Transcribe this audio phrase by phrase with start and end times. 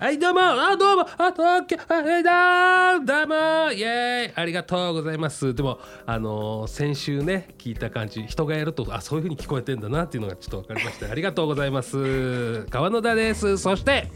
[0.00, 0.40] はいどうも。
[0.42, 1.02] あどうも。
[1.18, 1.76] あ東京。
[1.76, 3.72] はいだどうも。
[3.72, 4.32] イエーイ。
[4.32, 5.52] ありがとうございます。
[5.56, 8.22] でもあのー先週ね聞いた感じ。
[8.22, 11.06] 人がやるとあそういう風に聞こえてんだなっていうのがちょっと分かりまして。
[11.10, 12.64] ありがとうございます。
[12.70, 13.58] 川野田です。
[13.58, 14.06] そして。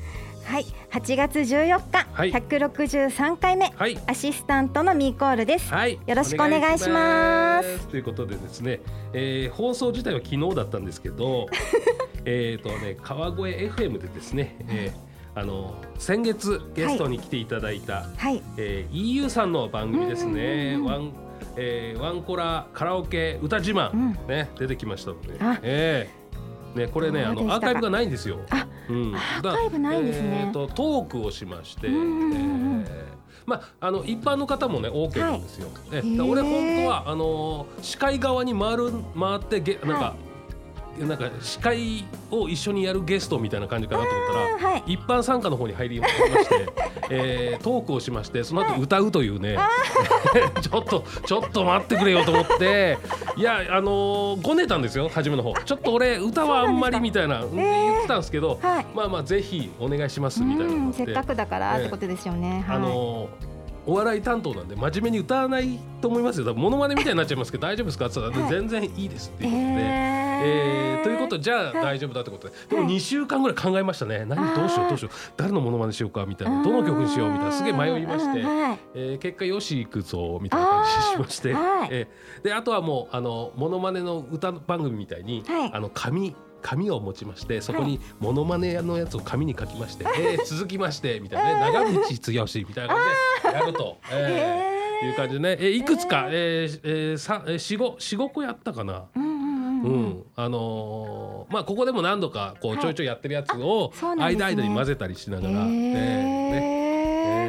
[0.45, 2.33] はい、8月14日、はい。
[2.33, 3.99] 163回目、はい。
[4.07, 5.69] アシスタントのミーコールです。
[5.73, 5.99] はい。
[6.07, 7.67] よろしくお願いします。
[7.67, 8.81] お願いしということでですね、
[9.13, 11.49] えー放送自体は昨日だったんですけど
[12.25, 13.37] えっとね川越
[13.75, 21.13] FM でですね、えーあの先月ゲストに来ていただいた、はい、えー EU さんの番組ですね、ワン
[21.57, 24.13] えーワンコラカラオケ歌自慢、うん。
[24.29, 28.41] ね出てきましたのであ、えーねこれねあのアーカイブがないんですよ。
[28.51, 30.45] あ、うん、アーカイブないんですね。
[30.47, 33.13] えーとトークをしまして、うんうんえー
[33.45, 35.69] まああの一般の方もね OK なんですよ。
[35.93, 36.25] えへー。
[36.25, 40.15] 俺本当はあの司会側に回る回ってゲなんか、は
[40.99, 44.71] なんか司会を一緒にやるゲストみたいな感じかなと思ったら。
[44.73, 46.73] はい、一般参加の方に入りまして、
[47.11, 49.57] えートークをしましてその後歌うというね、
[50.61, 52.99] ちょっとちょっと待ってくれよと思って
[53.37, 55.55] いやあのーごねたんですよ初めの方。
[55.65, 62.65] ちょっと俺歌はあんまりみたいなうん言ってたんですけど、はい、まあまあぜひお願いしますみたいなせっかくだからってことですよね。
[62.67, 63.53] はい、あのー
[63.85, 66.47] お笑い担当なんで真面目に歌わないと思いますよ。
[66.47, 68.07] 多分モノマネみたいになっちゃいますけど大丈夫ですか？
[68.07, 68.55] って言ったら、はい。
[68.55, 69.67] 全然いいですっていうことで。
[69.81, 71.75] ええーということじゃあはい。
[71.75, 72.97] 大丈夫だってことで、でもはい。
[72.97, 74.25] 2週間ぐらい考えましたね。
[74.25, 75.33] 何どうしようどうしよう。
[75.37, 76.63] 誰のモノマネしようかみたいな。
[76.63, 77.53] どの曲にしようみたいな。
[77.53, 85.71] すげえ迷いまして、はい、えー結果よし行くぞみたいな感じしまして、 はいえーであとはもうあのモノマネの歌番組みたいに、はい。
[85.73, 91.73] あの紙紙を持ちましてそこにモノマネのやつを紙に書きまして、 えー続きましてみたいなね。
[91.73, 93.05] 長渕剛みたいな感
[93.43, 93.99] じでやると。
[94.13, 94.83] えーえー。
[95.03, 99.07] いう感じでね、えーいくつか、えーえー、さえー四五四五個やったかな。
[99.17, 99.22] うん
[99.85, 105.59] うんあのーまあここでも何度かこうはいちょいちょいやってるやつを間々に混ぜたりしながら、えー。
[105.59, 106.61] えーね。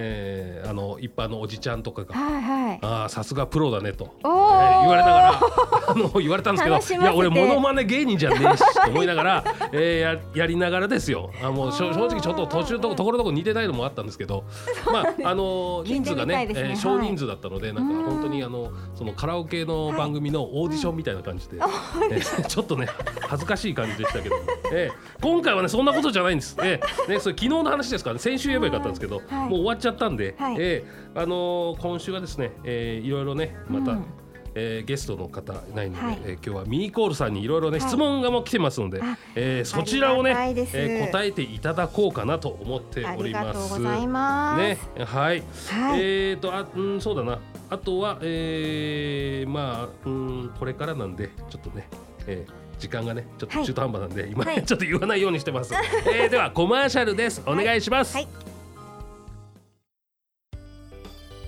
[0.02, 2.63] えーあの一般のおじちゃんとかがはいはい。
[2.84, 4.80] 「ああさすがプロだね」と、えおー。
[4.80, 5.40] お、言われながら
[5.88, 11.32] あの言われたんですけど「楽しませていや俺モノマネ芸人じゃねえし」と思いながら、 えーややりながらですよ。
[11.44, 14.44] あもう正直ちょっと途中とこところどころ似てないのもあったんですけど
[14.92, 16.54] まああの人数がねね。
[16.56, 22.88] えー少人数だったので、なんか本当にあのそのカラオケの番組のオーディションみたいな感じで、えー ちょっとね
[23.34, 24.36] 恥ずかしい感じでしたけど、
[24.72, 26.56] えー今回はねそんなことじゃないんです。
[26.62, 29.50] えーねそれ昨日の話ですから、ね、先週言えばよかったんですけど、はい。
[29.50, 30.56] もう終わっちゃったんで、はい。
[30.60, 34.06] えーあのー今週はですね、えーいろいろねまた、うん。
[34.56, 36.20] えーゲストの方いないので、はい。
[36.26, 37.88] えー今日はミーコールさんにいろいろね、はい。
[37.90, 43.46] 質問がもう来てますのであ、えーそちらをねえー答えていただこうかなと思っております。
[43.48, 44.62] がとうございます。
[44.62, 45.44] ね、はい。
[45.72, 46.00] はい。
[46.00, 47.40] えーとあうんそうだな。
[47.70, 51.88] あとは、えー、まあうんこれからなんでちょっとね、
[52.28, 53.66] えー時間がねちょっとはい。
[53.66, 54.64] 中途半端なんで、今、はい。
[54.64, 55.74] ちょっと言わないようにしてます。
[56.06, 57.42] えー、ではコマーシャルです。
[57.46, 58.16] お願いします。
[58.16, 58.28] はい。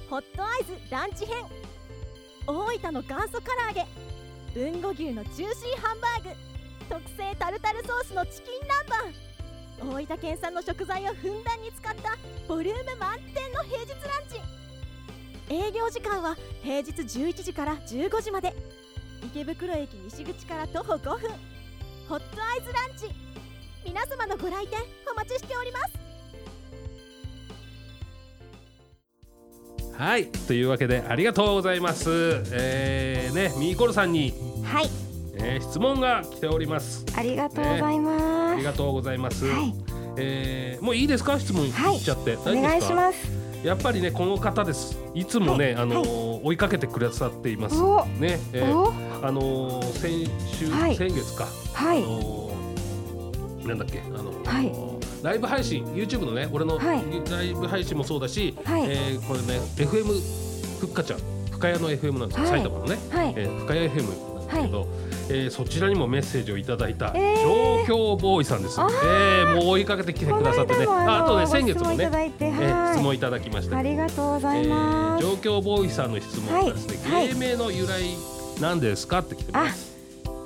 [0.09, 1.43] ホットアイズランチ編。
[2.47, 3.85] 大分の元祖唐揚げ。
[4.57, 6.29] 豊後牛のジューシーハンバーグ。
[6.87, 8.61] 特製タルタルソースのチキン
[9.81, 10.05] 南蛮。
[10.05, 14.39] 大分県産の食材をふんだんに使ったボリューム満点の平日ランチ。
[15.49, 18.55] 営業時間は平日11時から15時まで
[19.25, 21.29] 池袋駅西口から徒歩5分
[22.07, 23.15] ホットアイズランチ
[23.85, 24.79] 皆様のご来店
[25.11, 25.93] お待ちしております
[29.97, 32.09] はいというわけでありがとうございます。
[32.51, 34.89] えー、ねミーコルさんに、はい、
[35.37, 37.05] えー、質問が来ております。
[37.15, 38.51] ありがとうございます。
[38.51, 39.45] ありがとうございます。
[39.45, 39.73] はい
[40.17, 41.39] えー、もういいですか？
[41.39, 43.31] 質問はいしちゃって、お願いします。
[43.63, 44.99] やっぱりねこの方です。
[45.13, 47.81] いつもね、はいあのー追いかけてくださっています。
[47.81, 50.95] おね、えーお、あのー先週、はい。
[50.95, 52.03] 先月か、はい。
[52.03, 54.71] あのーなんだっけ、あのーはい。
[55.23, 57.03] ライブ配信 YouTube のね俺のはい。
[57.31, 58.83] ライブ配信もそうだし、はい。
[58.87, 60.21] えーこれね FM
[60.79, 61.19] ふっかちゃん
[61.51, 62.59] 深谷の FM なんですよ、はい。
[62.59, 63.33] 埼玉のね、はい。
[63.37, 64.87] えー深谷 FM なんですけど、
[65.29, 67.87] えーそちらにもメッセージをいただいたえー。
[67.87, 70.85] 状況ボーイさんです、あえーもう追いかけてきてくださってね。
[70.87, 73.03] ああとねご先月もね質問いえー質はい。
[73.03, 75.25] 問いただきましたありがとうござえいます。
[75.25, 77.27] ー、状況ボーイさんの質問がですね、はい。
[77.29, 78.03] 芸名の由来
[78.61, 79.19] なんですか？
[79.19, 79.95] って来てます。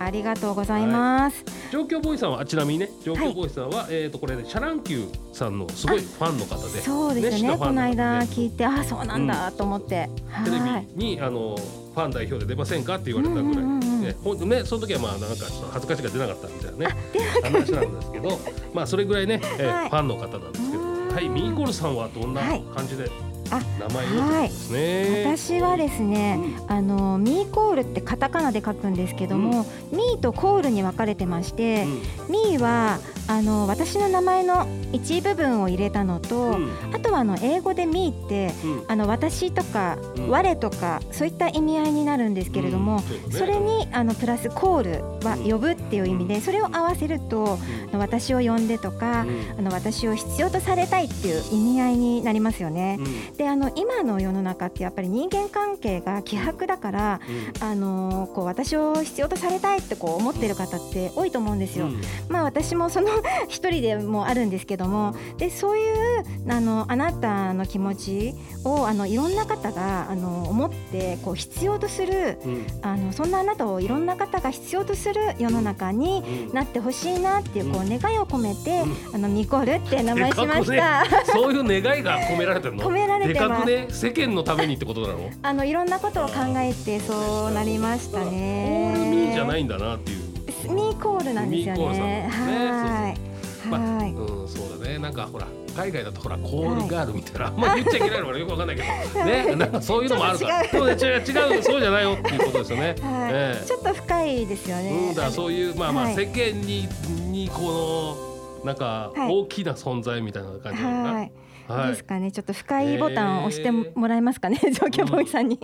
[0.01, 1.43] ありがとうございます。
[1.71, 7.29] 上京ボーイさんはちなみにね上京ボーイさんは、えっ、とこれねシャ乱Q さんのすごいファンの方でそうですね。
[7.31, 10.09] 熱心なファこの間聞いて、あ、そうなんだと思って。
[10.45, 10.87] テレ。
[10.95, 12.95] ビにあのファン代表で出ませんか？
[12.95, 15.35] って言われたぐらい、うんうんうんうんねほんねその時はまあなんか？
[15.35, 15.95] ちょっと恥ずか？
[15.97, 16.33] しが出なか？
[16.33, 16.95] ったみたいなね
[17.43, 18.39] 話なんですけど
[18.73, 22.41] まあそれぐらいね、えーはいファンの方なんですけどはいミーコルさんはどんな
[22.73, 31.85] 感じであ名前ですね、私はですね、あのミーコールってカタカナで書くんですけども、ミーとコールに分かれてまして、
[32.29, 36.71] ミーはあの私の名前の一部分を入れたのと、うん。
[36.93, 38.83] あとはあの英語で「me」ってうん。
[38.87, 40.29] あの私とかうん。
[40.29, 43.31] 我とかそういった意味合いになるんですけれども、うん。
[43.31, 47.59] それにあのプラスコールはうん呼ぶっていう意味でそれを合わせると
[47.91, 49.59] あの私を呼んでとかうん。
[49.59, 52.99] あの私を必要とされたいっていう意味合いになりますよね。
[53.39, 57.21] うんであの今の世の中ってやっぱり人間関係が希薄だから
[57.61, 61.85] あのこう私を必要とされたいってこう思ってる方って多いと思うんですよ。
[61.85, 62.01] うん。
[62.27, 63.07] まあ私もその
[63.47, 65.89] 一人でもあるんですけどもでそうい
[66.19, 68.33] うあのあなたの気持ち
[68.65, 72.67] をあのいろんな方があの思ってこう必要とするうん。
[72.81, 76.53] あのそんなあなたをいろんな方が必要とする世の中にうん。
[76.53, 81.05] なってほしいなっていうこうう願いを込めて、うあのミコールって名前しましでた。
[81.25, 82.83] そういう願いが込められてるの？
[82.89, 83.87] 込められでかくね？
[83.89, 88.93] 世間のためにってことなのあのいろんなことを考えてそうなりましたね。
[88.95, 92.29] オールミーじゃないんだなっていうミーコールなんですよね。
[92.31, 93.67] はい。
[93.67, 94.11] まあはい。
[94.11, 94.97] うん、そうだね。
[94.97, 100.63] なんかほら海外だとほらコールガールみたいな、あんまり言っちゃいけないのかなよくわかんないけど、ね、なんかそういうのもあるから。
[100.65, 102.95] そうね違う違うそうじゃないよっていうことですよね。
[103.01, 104.89] はい、ええちょっと深いですよね。
[105.09, 106.87] うん、だそういうまあまあはい世間に
[107.31, 108.17] にこ
[108.61, 111.13] のなんかはい大きな存在みたいな感じなのかな。
[111.13, 111.31] はい。
[111.73, 112.31] はですかね。
[112.31, 115.59] ちょっと深いボタンを押してもらえますかね、状況ボーイさんに。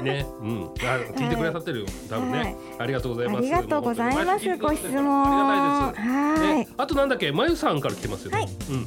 [0.00, 0.02] い。
[0.02, 0.68] ね、うん、あ
[1.14, 1.86] 聞いてくださってるよ。
[2.08, 3.38] 多分ね、はいありがとうございます。
[3.38, 4.56] ありがとうございます。
[4.56, 5.24] ご質問。
[5.24, 6.40] ありがたいです。
[6.40, 8.38] はいね。、あとなんだっけ、まゆさんから来てますよね。
[8.38, 8.86] はいうん。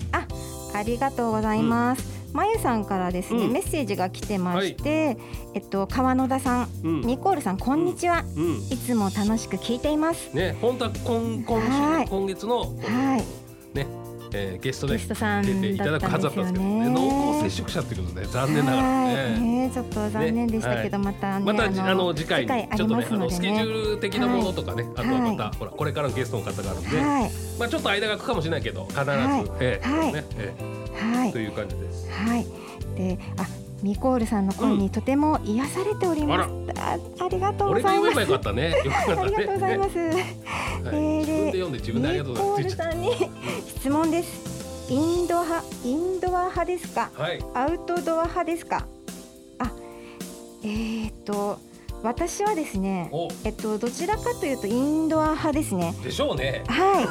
[0.76, 2.18] ありがとうございます。
[2.34, 5.18] まゆさんからですね、うんメッセージが来てまして、
[5.54, 7.02] えっと川野田さん、うん。
[7.02, 8.24] ニコールさんこんにちは。
[8.36, 8.58] うん。
[8.70, 10.34] いつも楽しく聞いています。
[10.36, 12.66] ね、本当は今今今月の、は
[13.18, 13.78] い。
[13.78, 13.88] ね、
[14.34, 15.08] えー、ゲストで出
[15.62, 19.16] ていただくはずだったんですけど、ね、ね濃厚接触者ということで残念ながらはい。
[19.16, 19.40] ね。
[19.68, 23.64] ねちょっと残念でしたけど、またねまたあの次回ちょっとねあのスケジュね。
[23.64, 27.32] ール的なものとかね、あとはまた、はほらこれからのゲストの方があるんで、はい。
[27.60, 29.52] まあちょっと間が空くかもしれないけど必ず、はい。
[29.62, 30.54] ええはいねえ
[31.16, 31.30] はい。
[31.30, 32.10] えという感じです。
[32.12, 32.46] はい。
[32.96, 33.46] で、あ、
[33.84, 36.52] ミコールさんの声にとても癒されております。
[36.80, 38.34] あありがとうございます。
[38.34, 38.74] ったね。
[39.06, 39.22] たね。
[39.22, 39.96] ありがとうございます。
[39.96, 40.10] ね
[40.84, 43.12] はいえー自分で読んで自分でありがとうございますミコールさんに
[43.78, 44.58] 質問です。
[44.90, 47.10] インド派、インドア派ですか？
[47.14, 47.44] はい。
[47.54, 48.86] アウトドア派ですか？
[49.60, 49.72] あ、
[50.64, 51.60] えー、っと
[52.04, 55.94] 私はですね、おえっとどちらかというとインドア派ですね。
[56.04, 56.64] でしょうね。
[56.68, 57.02] は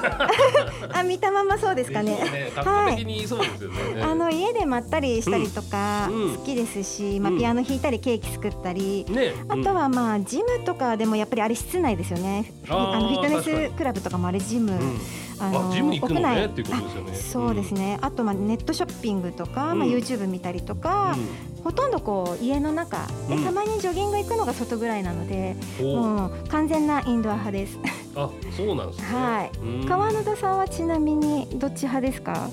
[0.92, 0.94] い。
[0.98, 2.30] あ、見たままそうですかねでしょう。
[2.30, 2.52] ね。
[2.54, 4.02] 格好的にそうですよね。
[4.02, 12.52] あの家でまったりしたりとかうんうん好きですし、まあうんピアノ弾いたりケーキ作ったり、ね、あとはまあジムとかでもやっぱりあれ室内ですよね。
[12.68, 15.00] あーあのフィットネスクラブとかもあれジム、うん、うん
[15.38, 17.14] あのあジムに行くの屋内ねっていうことですよね。
[17.14, 17.98] そうですね。
[18.00, 20.80] あとまあネットショッピングとか、うんまあ YouTube 見たりとうん。
[20.80, 21.16] か、
[21.64, 27.78] ほとんどこう家の中でうんたまにジョギング行くのが外ぐらいなので、もう完全なインドア派です。
[28.14, 29.04] あそうなんですね。
[29.06, 32.48] はいうん川野田さんはちなみにどっち派ですか？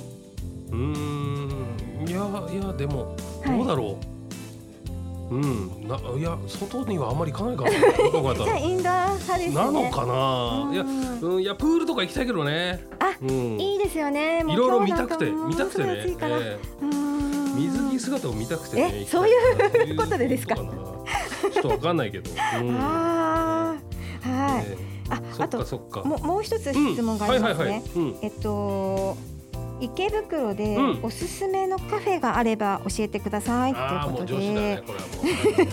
[0.71, 3.15] うーんいやいやでも
[3.45, 3.97] はいどうだろう、
[5.31, 5.87] うん。
[5.87, 7.71] ないや外にはあんまり行かないから。
[7.71, 7.77] な
[8.35, 9.55] じゃあらインドア派ですね。
[9.55, 12.85] なのかな、いやうんうんいやプールとか行きたいけどね。
[12.99, 13.59] あうん。
[13.59, 14.43] いいですよね。
[14.47, 15.87] いろいろ見たくて見たくてね。
[16.05, 16.59] ええ。
[16.81, 17.55] うん。
[17.55, 19.31] 水着姿を見たくてねそうい
[19.91, 20.55] うなことでですか？
[20.55, 20.63] ちょ
[21.59, 22.33] っとわかんないけど、う
[22.65, 22.75] ん。
[22.81, 23.75] あ
[24.25, 24.65] あはい。
[24.67, 24.93] ええ。
[25.09, 26.03] あそっかあとそっか。
[26.03, 27.79] もうもう一つうん質問がありますはいはいはい。
[27.79, 27.83] ね。
[27.95, 28.15] うん。
[28.21, 29.15] えっと
[29.79, 30.99] 池袋でうん。
[31.03, 34.23] おすすめのカフェがあれば教えてくださいとああもうい
[34.75, 35.67] うことで。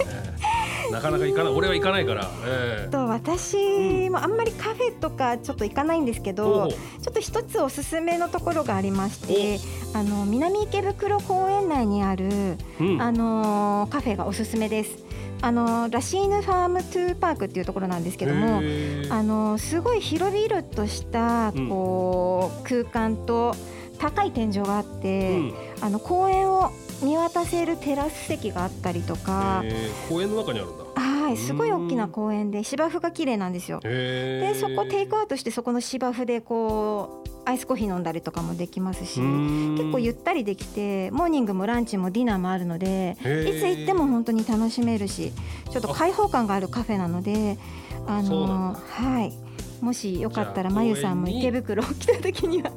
[0.90, 1.52] なかなか行かない。
[1.52, 2.90] 俺は行かないから、ええ。
[2.90, 6.68] と私もあんまりカフェとかちょっと行かないんですけほうほう。
[6.70, 6.76] どちょ
[7.10, 9.58] っと一つおすすめのところがありまして
[9.94, 13.00] あの南池袋公園内にあるうん。
[13.00, 15.04] あのーカフェがおすすめです。
[15.42, 21.68] あのーラシーヌファームトゥーパークっていうところなんですけども、あのーすごい広々としたうん。
[21.68, 23.54] こう、空間と
[24.00, 25.54] 高い天井があって、うん。
[25.82, 30.08] あの公園を見渡せるテラス席があったりとか、えー。
[30.08, 30.84] 公園の中にあるんだ。
[31.30, 33.78] はい、すごい大きな公園で芝生が綺麗なんですよ。
[33.80, 39.20] でそこテイクアウトしてそこの芝生でこうアイスコーヒー飲んだりとかもできますし。
[39.20, 45.32] 結構ゆったりできてモーニングもランチもディナーもあるのでいつ行っても本当に楽しめるし
[45.70, 47.58] ちょっと開放感があるカフェなので
[48.06, 49.50] あのはい。
[49.80, 52.70] もしよかったらまゆさんも池袋来た時には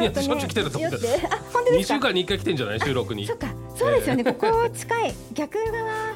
[0.00, 0.96] いやしょっちゅう来てると思って。
[0.96, 1.94] あ本当で二すか？
[1.94, 2.80] 週間に一回来てんじゃない？
[2.80, 3.26] 収録に。
[3.26, 3.46] そっか。
[3.76, 6.14] そうですよね、ここ近い逆側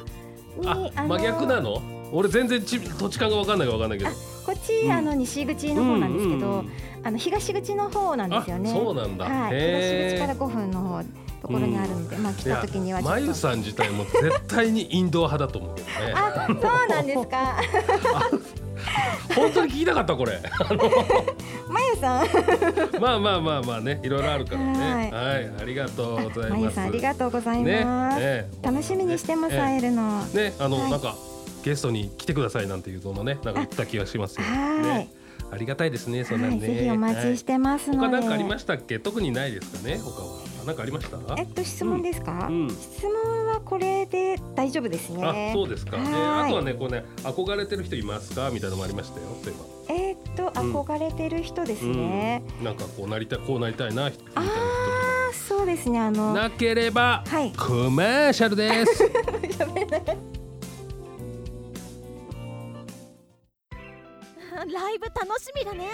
[0.57, 1.81] にあ真逆なの？
[2.11, 4.09] 俺全然ち土地勘が分かんないか分かんないけど。
[4.09, 4.13] あ
[4.45, 6.69] こっち、うんあの西口の方なんですけど、うんうんうん。
[7.03, 8.71] あの東口の方なんですよね。
[8.71, 9.25] あそうなんだ。
[9.25, 11.03] はい、東口から5分の方
[11.41, 13.19] ところにあるので、まあ来た時にはちょっと。
[13.21, 16.13] まゆさん自体も絶対にインドア派だと思うけどね。
[16.15, 17.61] あ、そうなんですか。
[19.35, 20.39] 本当に聞きたかったこれ。
[21.69, 22.27] まゆさん。
[23.01, 25.11] まあまあまあまあねいろいろあるからね。
[25.11, 30.21] ははいありがとうございまますゆさんありがとうございねます、ね楽しみにしてます、ね会えるの。
[30.25, 30.91] ねあの、はい。
[30.91, 31.15] なんか
[31.63, 34.43] ゲストに来てくださいなんていうのもねなんか言った気がしますよ。
[34.43, 34.83] はい。
[34.83, 35.18] ね
[35.51, 36.67] ありがたいですねそんなはい、んね。
[36.67, 38.99] ぜひお待ちしてますので、はい他なんかありましたっけ？
[38.99, 41.17] 特にないですかね他はなんかありました？
[41.37, 45.23] えっと質問ですか、うん質問はこれで大丈夫ですね。
[45.51, 46.47] あそうですか、ね、はい。
[46.47, 48.49] あとはねこうね憧れてる人いますか？
[48.51, 49.93] みたいなのもありましたよそういえば。
[49.93, 54.45] えっとうん憧れてる人ですね、うん、なんかこうなりたいこうなりたいなみたいなあ
[55.31, 56.31] あそうですねあの。
[56.31, 57.51] 人なければはい。
[57.53, 59.03] コマーシャルです
[64.71, 65.87] ライブ楽しみだね。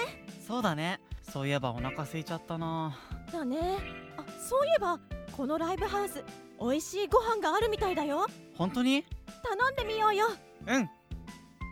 [0.45, 0.99] そうだね。
[1.23, 2.95] そういえばお腹空いちゃったな。
[3.31, 3.77] だね。
[4.17, 4.99] あそういえば
[5.31, 6.23] このライブハウス
[6.59, 8.27] 美味しいご飯があるみたいだよ。
[8.55, 9.05] 本当に？
[9.43, 10.27] 頼んでみようよ。
[10.67, 10.89] うん。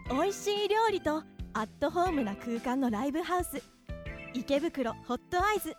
[0.10, 3.62] 美味しい料理とアットホームな空間のライブハウス。
[4.34, 5.76] 池袋ホットアイズ。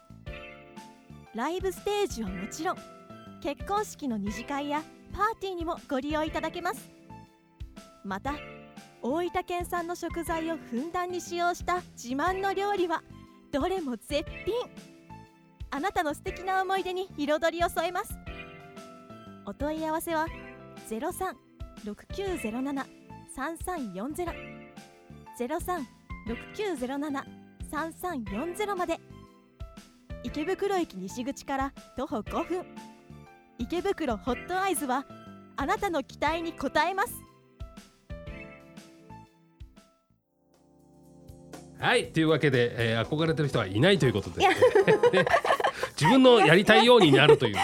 [1.34, 2.76] ライブステージはもちろん
[3.42, 6.90] 結婚式の二次会やパーティーにもご利用いただけます。
[8.04, 8.34] また
[9.06, 13.02] 大分県産の食材をふんだんに使用した自慢の料理は
[13.52, 14.54] どれも絶品。
[15.70, 18.16] あなたの素敵な思い出に彩りを添えます。
[19.44, 20.26] お問い合わせは
[20.88, 22.86] 036907
[23.36, 24.32] 3340
[27.70, 28.98] 036907-3340まで。
[30.22, 32.64] 池袋駅西口から徒歩5分。
[33.58, 35.04] 池袋ホットアイズは
[35.56, 37.23] あなたの期待に応えます。
[41.84, 44.46] はいというわけで、えー、憧れてる人はいないということで。
[46.00, 47.56] 自分のやりたいようになるという。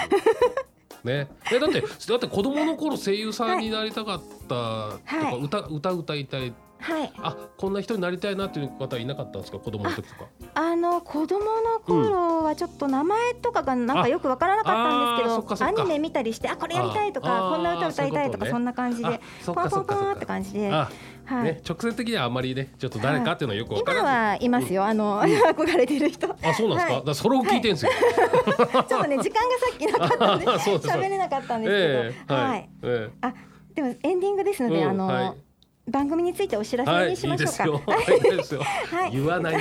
[1.04, 1.86] ね、えだってだ
[2.16, 5.40] って子供の頃声優さんになりたかったとか、はい。
[5.40, 6.52] 歌歌歌いたい。
[6.80, 7.12] はい。
[7.16, 9.58] あこんな人になりたいなっていう方いなかったんですか？
[9.58, 10.26] 子供の時とか。
[10.54, 20.70] あの子供の頃はちょっと名前とかがなんかよくわからなかったんですけどアニメ見たりしてあこれやりたいとかこんな歌歌いたいとかそんな感じあでポンポンポンってか感じで。
[20.70, 20.90] あ、
[21.30, 21.44] はい。
[21.44, 24.84] ね直接的にはあまりねちょっと誰かっていうのはよくわから今ない、はいますよ。
[24.84, 26.26] あの憧れてる人。
[26.26, 27.00] ちょあそうなんですか、はい。
[27.00, 27.92] だからそれを聞いてんですよ、
[28.82, 32.34] っとね時間がさっきなかったんであそうです喋れなかったんですえけど。
[32.34, 32.68] はい。
[32.82, 33.34] えはい、
[33.72, 35.49] えでもエンディングですのでえあのはい
[35.90, 37.92] 番組についてお知らせにしましょうか。
[38.96, 39.56] はい、言わない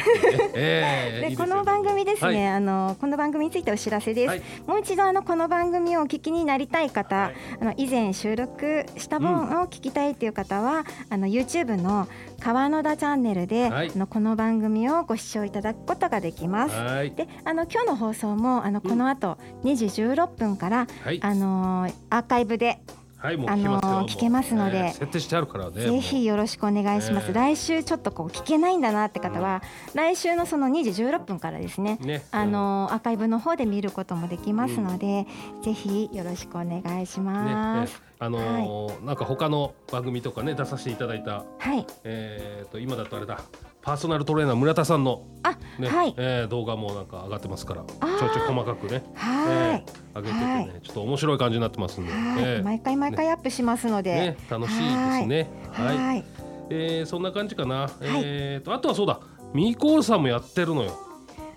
[0.53, 1.35] で。
[1.37, 2.47] この番組ですね、はい。
[2.47, 4.41] あのこの番組についてお知らせです、はい。
[4.67, 7.35] もう一度あのこの番組をお聞きになりたい方、はい。
[7.61, 12.07] あの以前収録した分を聞きたいという方は、あの YouTube の
[12.39, 13.91] 川野田チャンネルで、はい。
[13.93, 16.75] あのこの番組をご視聴いただくことができます。
[16.75, 17.11] はい。
[17.11, 21.19] であの今日の放送もあのこの後2時16分から、はい。
[21.21, 22.79] あのーアーカイブで
[23.19, 25.81] はい、もう聞けますのー聞けますのでええ設定してあるからね。
[25.81, 29.61] ぜひよろしくお願いします、ええ来週ちょっとこう聞けないんだなって方は、
[29.93, 31.99] 来週のその2時16分からですね。
[32.31, 35.27] あのーアーカイブの方で見ることもできますので、
[35.61, 38.08] ぜひよろしくお願いします。
[38.21, 43.39] あのーなんか他の番組とかね出させていただいた、はい、えっ、と今だとあれだ
[43.81, 46.13] パーソナルトレーナー村田さんのあ、ね、はい。
[46.17, 50.81] えー動画もなんか上がってますから、ちょいちょい細かくね、はえー上げててね、はい。
[50.83, 55.49] ちょっと面白い感じになってますんで、い、はい、ええ毎回毎回アップしますので、ね楽しいですね。
[55.71, 56.25] はい、はい。
[56.69, 57.85] えー、そんな感じかな。
[57.85, 57.89] い。
[58.01, 59.21] えっ、とあとはそうだ
[59.53, 61.08] ミーコールさんもやってるのよ。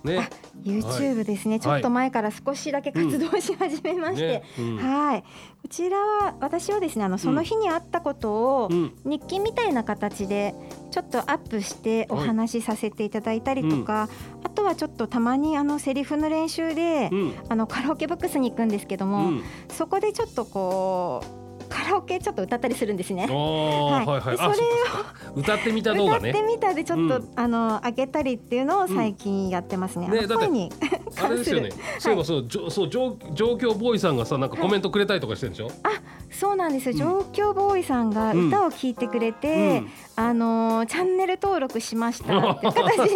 [0.05, 0.29] ね。
[0.31, 0.43] あ。
[0.63, 4.43] YouTube ですね、ちょっと前から少しだけ活動し始めまして、ね。
[4.59, 4.77] うん。
[4.77, 5.27] はい、こ
[5.69, 8.95] ちらは私はですねあのその日にあったことをうん。
[9.05, 10.55] 日記みたいな形で
[10.91, 14.09] ちょっとアップしてお話しさせていただいたりとか、
[14.45, 17.35] あとはちょっとたまにあのセリフの練習で、うん。
[17.49, 19.43] あのカラオケボックスに行くんですけどうも、ん。
[19.71, 21.42] そこでちょっとこう
[21.73, 23.27] カラオケちょっと歌ったりするんですね。
[23.29, 23.37] ああ
[24.05, 24.37] はいはい。
[24.37, 24.67] でそれあそっ
[25.05, 26.47] か歌ってみた動画ね歌って。
[26.47, 30.09] みたでちょっと、うんあの上げたりっていうのを最近やってますね。
[30.09, 30.71] ねだってに
[31.23, 31.71] あれですよね。
[31.99, 35.71] そういえばそうじょそう状状況ボーイさんがさなんかコメントくれたりとかしてるでしょ？
[36.31, 39.83] そうなんですよ、うん状況ボーイさんがうん歌を聴いてくれて、
[40.17, 43.11] あのーチャンネル登録しましたっていう形で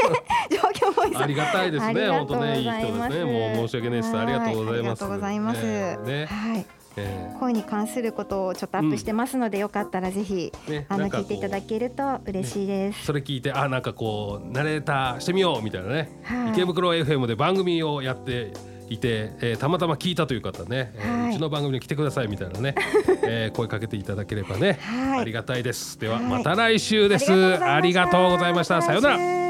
[0.57, 2.09] 状況ボーイさんありがたいですね。
[2.09, 3.25] 本当ねいい人ですね。
[3.57, 4.17] もう申し訳ないです。
[4.17, 4.83] ありがとうございます。
[4.83, 5.61] はありがとうございます。
[5.63, 6.27] えーね。
[6.27, 13.05] はい、え声に関することをちょっとアップしてますので、よかったらぜひーねあの聞いていただけると嬉しいです。
[13.05, 16.11] それ聞いてあなんかこうナレーターしてみようみたいなね。
[16.23, 18.53] はい池袋 FM で番組をやって
[18.88, 22.75] いて、えーたまたま聞いたという方ね、えーはいうちの番組に来てくださいみたいなね、
[23.25, 25.99] えー声かけていただければね、はいありがたいです。
[25.99, 27.33] では、はいまた来週です。
[27.33, 28.81] あありりがとうございました。
[28.83, 29.46] さようなら。